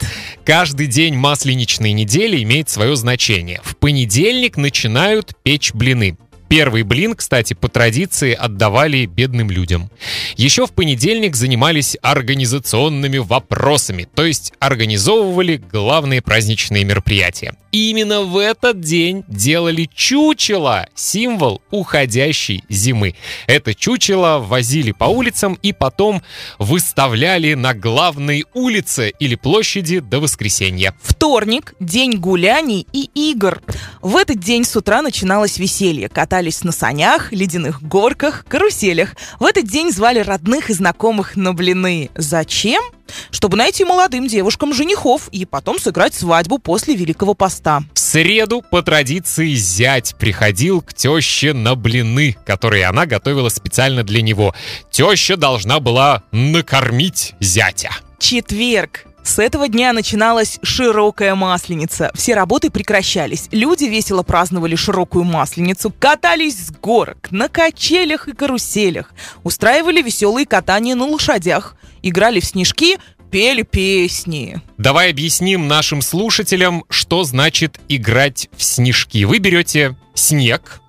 Каждый 0.44 0.86
день 0.86 1.09
масленичной 1.16 1.92
недели 1.92 2.42
имеет 2.42 2.68
свое 2.68 2.96
значение. 2.96 3.60
В 3.62 3.76
понедельник 3.76 4.56
начинают 4.56 5.32
печь 5.42 5.72
блины. 5.74 6.16
Первый 6.50 6.83
блин, 6.83 7.14
кстати, 7.14 7.54
по 7.54 7.69
традиции 7.69 8.33
отдавали 8.35 9.07
бедным 9.07 9.52
людям. 9.52 9.88
Еще 10.37 10.66
в 10.66 10.73
понедельник 10.73 11.37
занимались 11.37 11.97
организационными 12.02 13.19
вопросами, 13.19 14.09
то 14.12 14.26
есть 14.26 14.52
организовывали 14.59 15.62
главные 15.71 16.21
праздничные 16.21 16.83
мероприятия. 16.83 17.54
Именно 17.71 18.23
в 18.23 18.37
этот 18.37 18.80
день 18.80 19.23
делали 19.28 19.88
чучело, 19.95 20.88
символ 20.97 21.62
уходящей 21.71 22.64
зимы. 22.69 23.14
Это 23.47 23.76
чучело 23.76 24.38
возили 24.45 24.90
по 24.90 25.04
улицам 25.04 25.57
и 25.62 25.73
потом 25.73 26.21
выставляли 26.59 27.54
на 27.54 27.75
главной 27.75 28.45
улице 28.54 29.12
или 29.21 29.37
площади 29.37 30.00
до 30.00 30.19
воскресенья. 30.19 30.95
Вторник– 31.00 31.75
день 31.80 32.16
гуляний 32.16 32.88
и 32.92 33.09
игр. 33.14 33.62
В 34.02 34.16
этот 34.16 34.40
день 34.40 34.64
с 34.64 34.75
утра 34.75 35.00
начиналось 35.00 35.59
веселье. 35.59 36.09
Катали 36.09 36.39
катались 36.40 36.64
на 36.64 36.73
санях, 36.73 37.32
ледяных 37.32 37.82
горках, 37.82 38.47
каруселях. 38.49 39.14
В 39.38 39.44
этот 39.44 39.66
день 39.66 39.92
звали 39.92 40.20
родных 40.20 40.70
и 40.70 40.73
знакомых 40.73 41.37
на 41.37 41.52
блины. 41.52 42.09
Зачем? 42.14 42.82
Чтобы 43.30 43.59
найти 43.59 43.85
молодым 43.85 44.26
девушкам 44.26 44.73
женихов 44.73 45.28
и 45.32 45.44
потом 45.44 45.78
сыграть 45.78 46.14
свадьбу 46.14 46.59
после 46.59 46.94
Великого 46.94 47.35
Поста. 47.35 47.82
В 47.92 47.99
среду 47.99 48.62
по 48.62 48.80
традиции 48.80 49.52
зять 49.52 50.14
приходил 50.18 50.80
к 50.80 50.94
теще 50.94 51.52
на 51.52 51.75
блины, 51.75 52.35
которые 52.47 52.87
она 52.87 53.04
готовила 53.04 53.50
специально 53.50 54.02
для 54.02 54.23
него. 54.23 54.54
Теща 54.90 55.37
должна 55.37 55.78
была 55.78 56.23
накормить 56.32 57.35
зятя. 57.38 57.90
Четверг. 58.18 59.04
С 59.30 59.38
этого 59.38 59.68
дня 59.68 59.92
начиналась 59.92 60.58
широкая 60.64 61.37
масленица. 61.37 62.10
Все 62.16 62.34
работы 62.34 62.68
прекращались. 62.68 63.46
Люди 63.52 63.84
весело 63.84 64.25
праздновали 64.25 64.75
широкую 64.75 65.22
масленицу, 65.22 65.94
катались 65.96 66.66
с 66.66 66.72
горок, 66.72 67.30
на 67.30 67.49
качелях 67.49 68.26
и 68.26 68.32
каруселях, 68.32 69.14
устраивали 69.44 70.02
веселые 70.02 70.46
катания 70.46 70.96
на 70.96 71.04
лошадях, 71.04 71.76
играли 72.02 72.40
в 72.40 72.44
снежки, 72.44 72.99
пели 73.30 73.62
песни. 73.62 74.60
Давай 74.78 75.10
объясним 75.10 75.68
нашим 75.68 76.02
слушателям, 76.02 76.84
что 76.88 77.22
значит 77.22 77.78
играть 77.88 78.49
в 78.56 78.64
снежки. 78.64 79.22
Вы 79.22 79.38
берете 79.38 79.94
снег, 80.12 80.80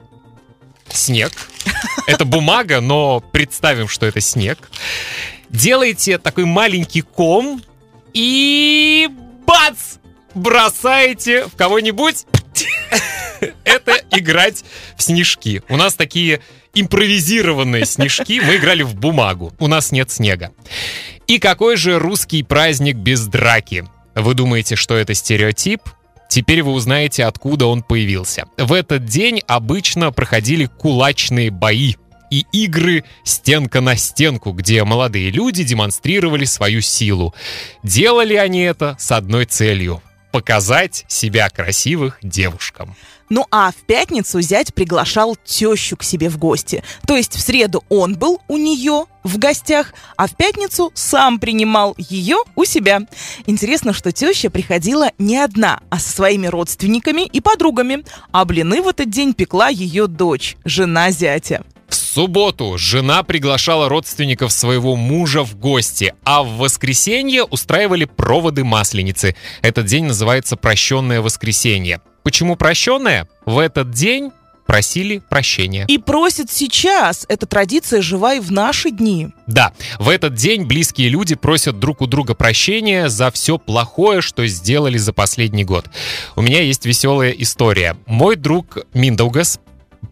снег, 0.90 1.32
это 2.08 2.26
бумага, 2.26 2.82
но 2.82 3.20
представим, 3.20 3.88
что 3.88 4.08
это 4.08 4.20
снег. 4.20 4.58
Делаете 5.52 6.18
такой 6.18 6.46
маленький 6.46 7.02
ком, 7.02 7.62
и 8.14 9.10
бац! 9.46 9.98
Бросаете 10.34 11.46
в 11.46 11.56
кого-нибудь. 11.56 12.26
Это 13.64 13.94
играть 14.12 14.64
в 14.96 15.04
снежки. 15.04 15.62
У 15.70 15.78
нас 15.78 15.96
такие 15.96 16.42
импровизированные 16.74 17.86
снежки. 17.86 18.40
Мы 18.40 18.58
играли 18.58 18.84
в 18.84 18.96
бумагу. 18.96 19.54
У 19.60 19.68
нас 19.68 19.92
нет 19.92 20.10
снега. 20.12 20.52
И 21.28 21.40
какой 21.40 21.76
же 21.76 22.00
русский 22.00 22.44
праздник 22.44 22.98
без 22.98 23.26
драки? 23.28 23.86
Вы 24.16 24.34
думаете, 24.34 24.76
что 24.76 24.96
это 24.96 25.14
стереотип? 25.14 25.82
Теперь 26.30 26.64
вы 26.64 26.72
узнаете, 26.72 27.26
откуда 27.26 27.66
он 27.66 27.84
появился. 27.84 28.46
В 28.58 28.72
этот 28.72 29.06
день 29.06 29.42
обычно 29.48 30.12
проходили 30.14 30.66
кулачные 30.66 31.52
бои 31.52 31.96
и 32.32 32.48
игры 32.52 33.04
«Стенка 33.24 33.82
на 33.82 33.96
стенку», 33.96 34.54
где 34.54 34.84
молодые 34.84 35.30
люди 35.30 35.64
демонстрировали 35.64 36.46
свою 36.46 36.82
силу. 36.82 37.36
Делали 37.84 38.34
они 38.34 38.62
это 38.62 38.96
с 39.00 39.12
одной 39.12 39.46
целью— 39.46 40.02
показать 40.32 41.06
себя 41.08 41.50
красивых 41.50 42.18
девушкам. 42.24 42.96
Ну 43.30 43.46
а 43.50 43.72
в 43.72 43.76
пятницу 43.86 44.42
зять 44.42 44.74
приглашал 44.74 45.38
тещу 45.46 45.96
к 45.96 46.04
себе 46.04 46.30
в 46.30 46.38
гости. 46.38 46.84
То 47.08 47.16
есть 47.16 47.34
в 47.34 47.40
среду 47.40 47.82
он 47.88 48.16
был 48.16 48.42
у 48.50 48.58
нее 48.58 49.06
в 49.24 49.38
гостях, 49.38 49.94
а 50.18 50.28
в 50.28 50.36
пятницу 50.36 50.92
сам 50.96 51.40
принимал 51.40 51.96
ее 51.98 52.40
у 52.58 52.66
себя. 52.66 53.04
Интересно, 53.46 53.94
что 53.94 54.12
теща 54.12 54.50
приходила 54.50 55.12
не 55.18 55.38
одна, 55.38 55.80
а 55.90 56.00
со 56.00 56.10
своими 56.10 56.48
родственниками 56.48 57.22
и 57.22 57.40
подругами. 57.40 58.04
А 58.34 58.44
блины 58.44 58.82
в 58.82 58.88
этот 58.90 59.10
день 59.10 59.34
пекла 59.34 59.70
ее 59.70 60.08
дочь, 60.08 60.58
жена 60.66 61.12
зятя. 61.12 61.64
В 61.92 61.96
субботу 61.96 62.78
жена 62.78 63.22
приглашала 63.22 63.90
родственников 63.90 64.54
своего 64.54 64.96
мужа 64.96 65.44
в 65.44 65.58
гости, 65.58 66.14
а 66.24 66.42
в 66.42 66.56
воскресенье 66.58 67.44
устраивали 67.44 68.06
проводы 68.06 68.64
масленицы. 68.64 69.36
Этот 69.62 69.88
день 69.88 70.06
называется 70.06 70.56
«Прощенное 70.56 71.20
воскресенье». 71.20 72.00
Почему 72.24 72.56
прощенное? 72.56 73.28
В 73.46 73.60
этот 73.60 73.92
день 73.92 74.32
просили 74.66 75.22
прощения. 75.30 75.84
И 75.90 75.98
просят 75.98 76.50
сейчас. 76.50 77.26
Эта 77.28 77.46
традиция 77.46 78.02
жива 78.02 78.36
и 78.36 78.40
в 78.40 78.54
наши 78.54 78.90
дни. 78.90 79.28
Да, 79.46 79.74
в 80.00 80.08
этот 80.08 80.36
день 80.36 80.64
близкие 80.64 81.10
люди 81.10 81.36
просят 81.36 81.78
друг 81.78 82.00
у 82.00 82.08
друга 82.08 82.36
прощения 82.36 83.10
за 83.10 83.32
все 83.32 83.58
плохое, 83.58 84.22
что 84.22 84.48
сделали 84.48 84.98
за 84.98 85.12
последний 85.12 85.66
год. 85.66 85.88
У 86.38 86.42
меня 86.42 86.62
есть 86.62 86.86
веселая 86.86 87.32
история. 87.32 87.98
Мой 88.06 88.38
друг 88.38 88.78
Миндаугас 88.94 89.60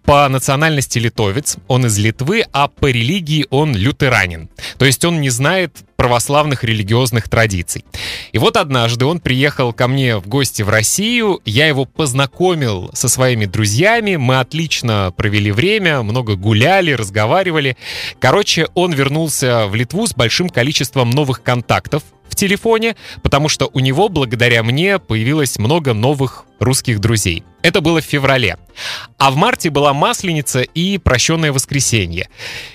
по 0.04 0.28
национальности 0.28 0.98
литовец, 0.98 1.58
он 1.68 1.86
из 1.86 1.98
Литвы, 1.98 2.44
а 2.52 2.68
по 2.68 2.88
религии 2.88 3.46
он 3.50 3.76
лютеранин. 3.76 4.50
То 4.78 4.86
есть 4.86 5.06
он 5.06 5.22
не 5.22 5.30
знает 5.30 5.78
православных 5.96 6.64
религиозных 6.64 7.28
традиций. 7.28 7.84
И 8.32 8.38
вот 8.38 8.56
однажды 8.56 9.06
он 9.06 9.20
приехал 9.20 9.74
ко 9.74 9.88
мне 9.88 10.18
в 10.18 10.28
гости 10.28 10.62
в 10.62 10.70
Россию, 10.70 11.42
я 11.44 11.68
его 11.68 11.86
познакомил 11.86 12.90
со 12.94 13.10
своими 13.10 13.46
друзьями, 13.46 14.16
мы 14.16 14.40
отлично 14.40 15.14
провели 15.16 15.52
время, 15.52 16.02
много 16.02 16.36
гуляли, 16.36 16.94
разговаривали. 16.94 17.76
Короче, 18.20 18.68
он 18.76 18.94
вернулся 18.94 19.68
в 19.68 19.76
Литву 19.76 20.08
с 20.08 20.14
большим 20.14 20.50
количеством 20.50 21.10
новых 21.10 21.44
контактов, 21.44 22.04
телефоне, 22.40 22.96
потому 23.22 23.50
что 23.50 23.70
у 23.74 23.80
него, 23.80 24.10
благодаря 24.10 24.64
мне, 24.64 24.98
появилось 25.00 25.60
много 25.60 25.94
новых 25.94 26.46
русских 26.60 27.00
друзей. 27.00 27.44
Это 27.62 27.82
было 27.82 28.02
в 28.02 28.06
феврале. 28.06 28.58
А 29.18 29.32
в 29.32 29.36
марте 29.36 29.70
была 29.70 29.94
Масленица 29.94 30.62
и 30.62 30.98
Прощенное 30.98 31.52
воскресенье. 31.52 32.30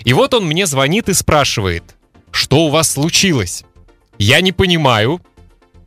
И 0.05 0.13
вот 0.13 0.35
он 0.35 0.47
мне 0.47 0.67
звонит 0.67 1.09
и 1.09 1.15
спрашивает, 1.15 1.97
что 2.31 2.67
у 2.67 2.71
вас 2.71 2.93
случилось? 2.93 3.65
Я 4.19 4.41
не 4.41 4.53
понимаю. 4.53 5.21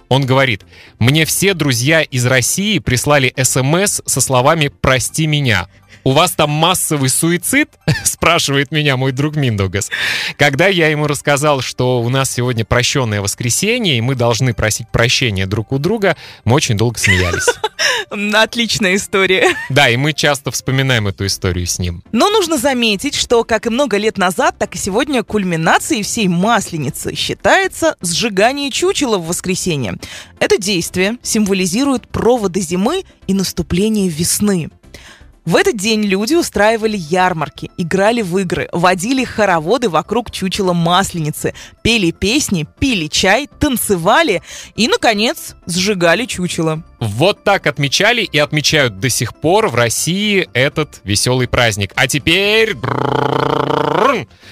Он 0.09 0.25
говорит, 0.25 0.63
мне 0.99 1.25
все 1.25 1.53
друзья 1.53 2.01
из 2.01 2.25
России 2.25 2.79
прислали 2.79 3.33
смс 3.41 4.01
со 4.05 4.21
словами 4.21 4.69
«прости 4.69 5.27
меня» 5.27 5.67
у 6.07 6.11
вас 6.11 6.31
там 6.31 6.49
массовый 6.49 7.09
суицид? 7.09 7.69
Спрашивает 8.05 8.71
меня 8.71 8.95
мой 8.95 9.11
друг 9.11 9.35
Миндугас. 9.35 9.91
Когда 10.37 10.67
я 10.67 10.87
ему 10.87 11.05
рассказал, 11.05 11.59
что 11.59 11.99
у 11.99 12.07
нас 12.07 12.31
сегодня 12.31 12.63
прощенное 12.63 13.19
воскресенье, 13.19 13.97
и 13.97 14.01
мы 14.01 14.15
должны 14.15 14.53
просить 14.53 14.87
прощения 14.89 15.45
друг 15.45 15.73
у 15.73 15.79
друга, 15.79 16.15
мы 16.45 16.55
очень 16.55 16.77
долго 16.77 16.97
смеялись. 16.97 17.45
Отличная 18.33 18.95
история. 18.95 19.53
Да, 19.69 19.89
и 19.89 19.97
мы 19.97 20.13
часто 20.13 20.49
вспоминаем 20.49 21.09
эту 21.09 21.25
историю 21.25 21.67
с 21.67 21.77
ним. 21.77 22.01
Но 22.13 22.29
нужно 22.29 22.57
заметить, 22.57 23.13
что 23.13 23.43
как 23.43 23.65
и 23.65 23.69
много 23.69 23.97
лет 23.97 24.17
назад, 24.17 24.55
так 24.57 24.75
и 24.75 24.77
сегодня 24.77 25.23
кульминацией 25.23 26.03
всей 26.03 26.29
масленицы 26.29 27.15
считается 27.15 27.97
сжигание 28.01 28.71
чучела 28.71 29.17
в 29.17 29.27
воскресенье. 29.27 29.95
Это 30.39 30.57
действие 30.57 31.17
символизирует 31.21 32.07
проводы 32.07 32.61
зимы 32.61 33.03
и 33.27 33.33
наступление 33.33 34.07
весны. 34.07 34.69
В 35.47 35.55
этот 35.55 35.77
день 35.77 36.03
люди 36.03 36.35
устраивали 36.35 36.97
ярмарки, 36.97 37.71
играли 37.77 38.21
в 38.21 38.37
игры, 38.37 38.67
водили 38.73 39.23
хороводы 39.23 39.87
вокруг 39.87 40.29
чучела 40.29 40.73
масленицы, 40.73 41.53
пели 41.81 42.11
песни, 42.11 42.67
пили 42.79 43.07
чай, 43.07 43.47
танцевали 43.57 44.41
и, 44.75 44.89
наконец, 44.89 45.55
сжигали 45.65 46.25
чучело. 46.25 46.83
Вот 46.99 47.45
так 47.45 47.65
отмечали 47.65 48.23
и 48.23 48.37
отмечают 48.37 48.99
до 48.99 49.07
сих 49.07 49.33
пор 49.37 49.69
в 49.69 49.75
России 49.75 50.49
этот 50.51 50.99
веселый 51.05 51.47
праздник. 51.47 51.93
А 51.95 52.07
теперь 52.07 52.75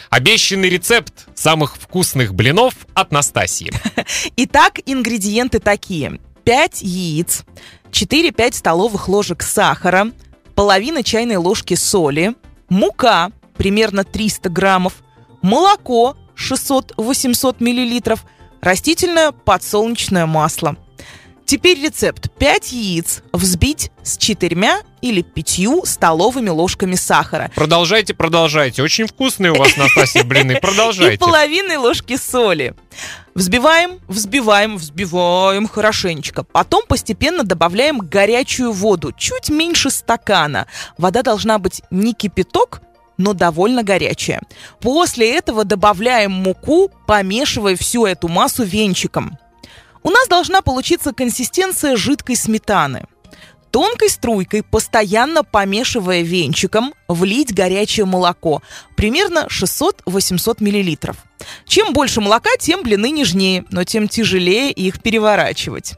обещанный 0.09 0.69
рецепт 0.69 1.27
самых 1.35 1.75
вкусных 1.75 2.33
блинов 2.33 2.73
от 2.93 3.11
Настасьи. 3.11 3.69
Итак, 4.37 4.79
ингредиенты 4.85 5.59
такие. 5.59 6.21
5 6.45 6.83
яиц, 6.83 7.43
4-5 7.91 8.53
столовых 8.53 9.09
ложек 9.09 9.41
сахара, 9.41 10.11
половина 10.55 11.03
чайной 11.03 11.35
ложки 11.35 11.75
соли, 11.75 12.35
мука 12.69 13.31
примерно 13.57 14.03
300 14.03 14.49
граммов, 14.49 15.03
молоко 15.41 16.15
600-800 16.35 17.57
миллилитров, 17.59 18.25
растительное 18.61 19.31
подсолнечное 19.31 20.25
масло. 20.25 20.75
Теперь 21.45 21.79
рецепт. 21.79 22.31
5 22.39 22.71
яиц 22.71 23.21
взбить 23.31 23.91
с 24.03 24.17
четырьмя 24.17 24.81
или 25.01 25.21
пятью 25.21 25.85
столовыми 25.85 26.49
ложками 26.49 26.95
сахара. 26.95 27.51
Продолжайте, 27.55 28.15
продолжайте. 28.15 28.81
Очень 28.81 29.05
вкусные 29.05 29.51
у 29.51 29.55
вас, 29.55 29.77
Настасья, 29.77 30.23
блины. 30.23 30.55
Продолжайте. 30.61 31.15
И 31.15 31.17
половиной 31.17 31.77
ложки 31.77 32.17
соли. 32.17 32.73
Взбиваем, 33.35 33.99
взбиваем, 34.07 34.77
взбиваем 34.77 35.67
хорошенечко. 35.67 36.43
Потом 36.43 36.83
постепенно 36.87 37.43
добавляем 37.43 37.99
горячую 37.99 38.71
воду, 38.71 39.11
чуть 39.11 39.49
меньше 39.49 39.91
стакана. 39.91 40.67
Вода 40.97 41.21
должна 41.21 41.59
быть 41.59 41.81
не 41.91 42.13
кипяток, 42.13 42.81
но 43.17 43.33
довольно 43.33 43.83
горячая. 43.83 44.41
После 44.79 45.35
этого 45.35 45.63
добавляем 45.63 46.31
муку, 46.31 46.89
помешивая 47.07 47.75
всю 47.75 48.05
эту 48.05 48.29
массу 48.29 48.63
венчиком. 48.63 49.37
У 50.05 50.11
нас 50.11 50.27
должна 50.27 50.61
получиться 50.61 51.13
консистенция 51.13 51.95
жидкой 51.95 52.35
сметаны. 52.35 53.05
Тонкой 53.71 54.11
струйкой, 54.11 54.61
постоянно 54.61 55.43
помешивая 55.43 56.21
венчиком, 56.21 56.93
влить 57.07 57.55
горячее 57.55 58.05
молоко, 58.05 58.61
примерно 58.95 59.47
600-800 59.49 60.57
мл. 60.59 61.15
Чем 61.65 61.91
больше 61.93 62.21
молока, 62.21 62.51
тем 62.59 62.83
блины 62.83 63.09
нежнее, 63.09 63.65
но 63.71 63.83
тем 63.83 64.07
тяжелее 64.07 64.71
их 64.71 65.01
переворачивать. 65.01 65.95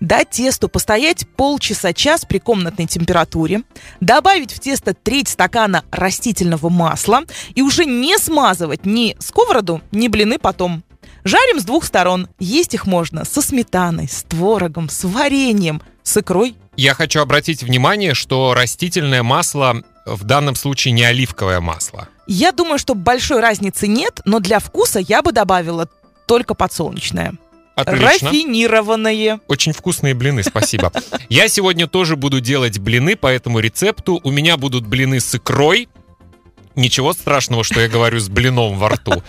дать 0.00 0.30
тесту 0.30 0.70
постоять 0.70 1.28
полчаса-час 1.36 2.24
при 2.24 2.38
комнатной 2.38 2.86
температуре, 2.86 3.64
добавить 4.00 4.52
в 4.52 4.60
тесто 4.60 4.94
треть 4.94 5.28
стакана 5.28 5.84
растительного 5.90 6.70
масла 6.70 7.24
и 7.54 7.60
уже 7.60 7.84
не 7.84 8.16
смазывать 8.16 8.86
ни 8.86 9.14
сковороду, 9.20 9.82
ни 9.92 10.08
блины 10.08 10.38
потом. 10.38 10.82
Жарим 11.24 11.60
с 11.60 11.64
двух 11.64 11.84
сторон. 11.84 12.28
Есть 12.38 12.74
их 12.74 12.86
можно 12.86 13.24
со 13.24 13.40
сметаной, 13.40 14.08
с 14.08 14.24
творогом, 14.24 14.88
с 14.88 15.04
вареньем, 15.04 15.82
с 16.02 16.16
икрой. 16.16 16.56
Я 16.76 16.94
хочу 16.94 17.20
обратить 17.20 17.62
внимание, 17.62 18.14
что 18.14 18.54
растительное 18.54 19.22
масло 19.22 19.82
в 20.04 20.24
данном 20.24 20.54
случае 20.54 20.92
не 20.92 21.04
оливковое 21.04 21.60
масло. 21.60 22.08
Я 22.26 22.52
думаю, 22.52 22.78
что 22.78 22.94
большой 22.94 23.40
разницы 23.40 23.86
нет, 23.86 24.20
но 24.24 24.40
для 24.40 24.58
вкуса 24.58 24.98
я 24.98 25.22
бы 25.22 25.32
добавила 25.32 25.88
только 26.26 26.54
подсолнечное. 26.54 27.34
Отлично. 27.74 28.28
Рафинированное. 28.28 29.40
Очень 29.48 29.72
вкусные 29.72 30.14
блины, 30.14 30.42
спасибо. 30.42 30.92
Я 31.30 31.48
сегодня 31.48 31.86
тоже 31.86 32.16
буду 32.16 32.40
делать 32.40 32.78
блины 32.78 33.16
по 33.16 33.28
этому 33.28 33.60
рецепту. 33.60 34.20
У 34.22 34.30
меня 34.30 34.58
будут 34.58 34.86
блины 34.86 35.20
с 35.20 35.34
икрой. 35.34 35.88
Ничего 36.74 37.12
страшного, 37.12 37.64
что 37.64 37.80
я 37.80 37.88
говорю 37.88 38.18
с 38.18 38.28
блином 38.28 38.78
во 38.78 38.90
рту. 38.90 39.22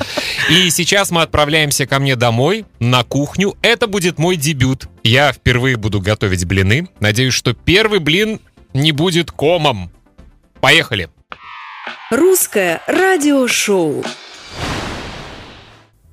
И 0.50 0.70
сейчас 0.70 1.12
мы 1.12 1.22
отправляемся 1.22 1.86
ко 1.86 2.00
мне 2.00 2.16
домой, 2.16 2.66
на 2.80 3.04
кухню. 3.04 3.56
Это 3.62 3.88
будет 3.88 4.18
мой 4.18 4.36
дебют. 4.36 4.88
Я 5.04 5.32
впервые 5.34 5.76
буду 5.76 6.00
готовить 6.00 6.46
блины. 6.46 6.88
Надеюсь, 7.00 7.34
что 7.34 7.54
первый 7.54 8.00
блин 8.00 8.40
не 8.74 8.92
будет 8.92 9.32
комом. 9.32 9.92
Поехали! 10.62 11.10
Русское 12.10 12.82
радиошоу. 12.88 14.04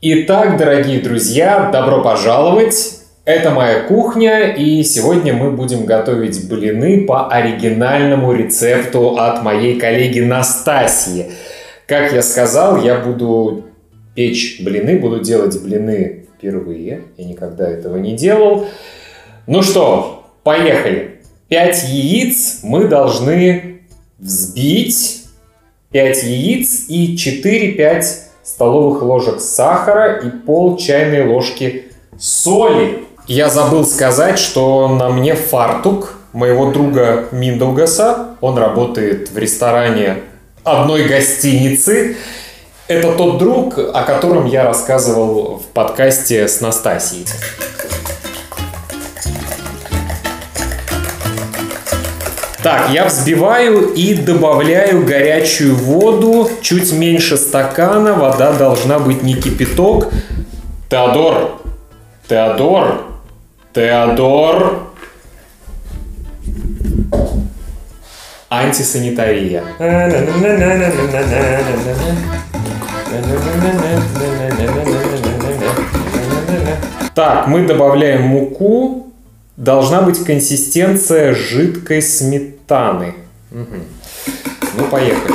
Итак, 0.02 0.56
дорогие 0.56 1.00
друзья, 1.00 1.68
добро 1.70 2.02
пожаловать! 2.02 2.99
Это 3.30 3.50
моя 3.50 3.84
кухня, 3.84 4.48
и 4.54 4.82
сегодня 4.82 5.32
мы 5.32 5.52
будем 5.52 5.84
готовить 5.84 6.48
блины 6.48 7.06
по 7.06 7.28
оригинальному 7.28 8.32
рецепту 8.32 9.18
от 9.18 9.44
моей 9.44 9.78
коллеги 9.78 10.18
Настасьи. 10.18 11.30
Как 11.86 12.12
я 12.12 12.22
сказал, 12.22 12.82
я 12.82 12.98
буду 12.98 13.66
печь 14.16 14.60
блины, 14.64 14.98
буду 14.98 15.20
делать 15.20 15.62
блины 15.62 16.26
впервые. 16.34 17.02
Я 17.16 17.24
никогда 17.24 17.70
этого 17.70 17.98
не 17.98 18.16
делал. 18.16 18.66
Ну 19.46 19.62
что, 19.62 20.24
поехали. 20.42 21.20
5 21.50 21.84
яиц 21.88 22.60
мы 22.64 22.88
должны 22.88 23.82
взбить. 24.18 25.26
5 25.92 26.24
яиц 26.24 26.86
и 26.88 27.14
4-5 27.14 28.04
столовых 28.42 29.02
ложек 29.02 29.38
сахара 29.38 30.18
и 30.18 30.30
пол 30.30 30.76
чайной 30.76 31.28
ложки 31.28 31.84
соли. 32.18 33.04
Я 33.26 33.48
забыл 33.48 33.84
сказать, 33.86 34.38
что 34.38 34.88
на 34.88 35.08
мне 35.08 35.34
фартук 35.34 36.14
моего 36.32 36.72
друга 36.72 37.26
Миндаугаса. 37.32 38.36
Он 38.40 38.58
работает 38.58 39.30
в 39.30 39.38
ресторане 39.38 40.18
одной 40.64 41.04
гостиницы. 41.04 42.16
Это 42.88 43.12
тот 43.12 43.38
друг, 43.38 43.78
о 43.78 44.02
котором 44.02 44.46
я 44.46 44.64
рассказывал 44.64 45.58
в 45.58 45.66
подкасте 45.72 46.48
с 46.48 46.60
Настасией. 46.60 47.26
Так, 52.62 52.90
я 52.90 53.06
взбиваю 53.06 53.94
и 53.94 54.12
добавляю 54.14 55.06
горячую 55.06 55.74
воду, 55.76 56.50
чуть 56.60 56.92
меньше 56.92 57.38
стакана, 57.38 58.12
вода 58.12 58.52
должна 58.52 58.98
быть 58.98 59.22
не 59.22 59.34
кипяток. 59.34 60.08
Теодор, 60.90 61.62
Теодор, 62.28 63.09
Теодор. 63.72 64.88
Антисанитария. 68.48 69.62
Так, 77.14 77.46
мы 77.46 77.66
добавляем 77.66 78.22
муку. 78.22 79.12
Должна 79.56 80.02
быть 80.02 80.24
консистенция 80.24 81.34
жидкой 81.34 82.02
сметаны. 82.02 83.14
Угу. 83.52 83.76
Ну, 84.78 84.84
поехали. 84.86 85.34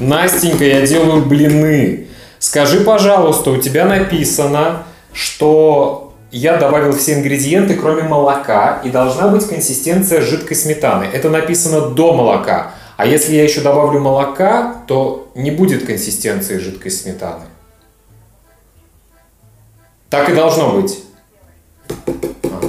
Настенька, 0.00 0.64
я 0.64 0.86
делаю 0.86 1.24
блины. 1.24 2.06
Скажи, 2.38 2.80
пожалуйста, 2.80 3.50
у 3.50 3.56
тебя 3.56 3.84
написано, 3.86 4.84
что 5.12 6.14
я 6.30 6.56
добавил 6.56 6.96
все 6.96 7.14
ингредиенты, 7.14 7.74
кроме 7.74 8.02
молока, 8.02 8.80
и 8.84 8.90
должна 8.90 9.28
быть 9.28 9.46
консистенция 9.46 10.20
жидкой 10.20 10.56
сметаны. 10.56 11.04
Это 11.04 11.30
написано 11.30 11.90
до 11.90 12.12
молока. 12.12 12.72
А 12.96 13.06
если 13.06 13.34
я 13.34 13.44
еще 13.44 13.60
добавлю 13.60 14.00
молока, 14.00 14.82
то 14.86 15.30
не 15.34 15.50
будет 15.50 15.86
консистенции 15.86 16.58
жидкой 16.58 16.90
сметаны. 16.90 17.44
Так 20.10 20.28
и 20.28 20.34
должно 20.34 20.72
быть. 20.72 21.02
А. 22.44 22.60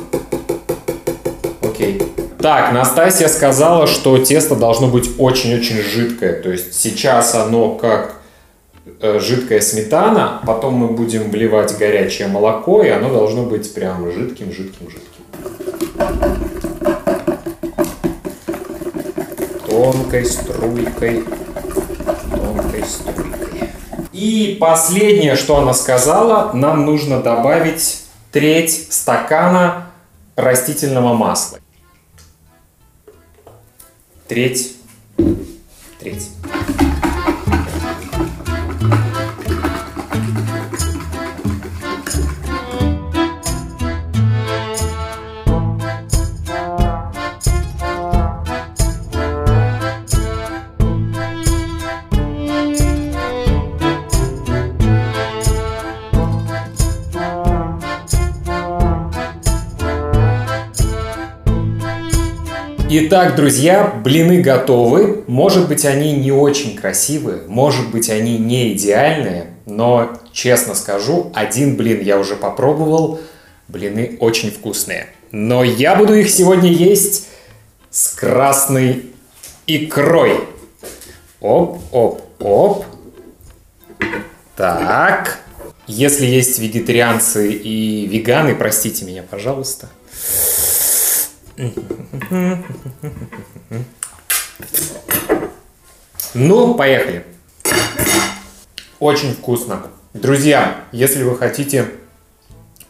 Окей. 1.62 2.14
Так, 2.45 2.73
Настасья 2.73 3.27
сказала, 3.27 3.88
что 3.88 4.19
тесто 4.19 4.55
должно 4.55 4.88
быть 4.88 5.10
очень-очень 5.17 5.81
жидкое. 5.81 6.39
То 6.43 6.51
есть 6.51 6.79
сейчас 6.79 7.34
оно 7.34 7.73
как 7.73 8.17
э, 9.01 9.19
жидкая 9.19 9.62
сметана, 9.62 10.43
потом 10.45 10.75
мы 10.75 10.89
будем 10.89 11.31
вливать 11.31 11.75
горячее 11.75 12.27
молоко, 12.27 12.84
и 12.84 12.89
оно 12.89 13.10
должно 13.10 13.45
быть 13.45 13.73
прям 13.73 14.05
жидким-жидким-жидким 14.12 15.23
тонкой 19.67 20.25
струйкой, 20.25 21.23
тонкой 22.29 22.84
струйкой. 22.84 23.71
И 24.13 24.55
последнее, 24.62 25.36
что 25.36 25.58
она 25.58 25.73
сказала, 25.73 26.51
нам 26.53 26.86
нужно 26.86 27.23
добавить 27.23 28.03
треть 28.31 28.93
стакана 28.93 29.88
растительного 30.36 31.15
масла. 31.15 31.58
Треть. 34.28 34.76
Треть. 36.00 36.30
Итак, 62.97 63.36
друзья, 63.36 63.93
блины 64.05 64.39
готовы. 64.39 65.25
Может 65.27 65.67
быть, 65.67 65.84
они 65.84 66.13
не 66.13 66.31
очень 66.31 66.77
красивые, 66.77 67.41
может 67.45 67.91
быть, 67.91 68.10
они 68.10 68.38
не 68.38 68.71
идеальные, 68.71 69.47
но, 69.65 70.17
честно 70.31 70.75
скажу, 70.75 71.29
один 71.36 71.75
блин 71.75 71.99
я 71.99 72.17
уже 72.17 72.38
попробовал. 72.38 73.19
Блины 73.67 74.15
очень 74.21 74.49
вкусные. 74.49 75.08
Но 75.34 75.62
я 75.62 75.97
буду 75.97 76.13
их 76.13 76.29
сегодня 76.29 76.71
есть 76.71 77.27
с 77.89 78.12
красной 78.13 79.08
икрой. 79.67 80.39
Оп, 81.41 81.81
оп, 81.91 82.21
оп. 82.39 82.86
Так. 84.55 85.39
Если 85.86 86.25
есть 86.25 86.60
вегетарианцы 86.60 87.51
и 87.51 88.08
веганы, 88.08 88.55
простите 88.55 89.03
меня, 89.03 89.21
пожалуйста. 89.21 89.89
Ну, 96.34 96.74
поехали. 96.76 97.26
Очень 99.00 99.34
вкусно. 99.34 99.84
Друзья, 100.13 100.82
если 100.91 101.24
вы 101.24 101.38
хотите 101.38 101.91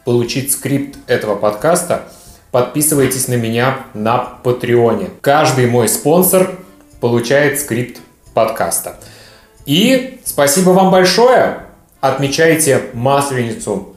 получить 0.03 0.51
скрипт 0.51 0.97
этого 1.07 1.35
подкаста, 1.35 2.11
подписывайтесь 2.51 3.27
на 3.27 3.35
меня 3.35 3.85
на 3.93 4.17
Патреоне. 4.17 5.11
Каждый 5.21 5.67
мой 5.67 5.87
спонсор 5.87 6.59
получает 7.01 7.59
скрипт 7.59 8.01
подкаста. 8.33 8.97
И 9.67 10.19
спасибо 10.25 10.71
вам 10.71 10.89
большое. 10.89 11.67
Отмечайте 12.01 12.89
Масленицу. 12.93 13.95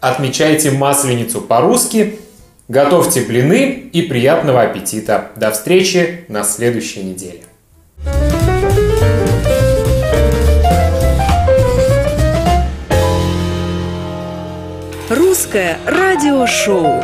Отмечайте 0.00 0.70
Масленицу 0.70 1.42
по-русски– 1.42 2.20
Готовьте 2.68 3.20
блины 3.20 3.90
и 3.92 4.02
приятного 4.02 4.62
аппетита. 4.62 5.32
До 5.36 5.50
встречи 5.50 6.24
на 6.28 6.44
следующей 6.44 7.02
неделе. 7.02 7.42
Русское 15.10 15.76
радиошоу. 15.84 17.02